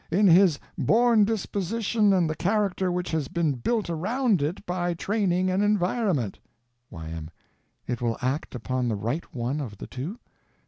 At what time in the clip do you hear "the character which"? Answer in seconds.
2.27-3.11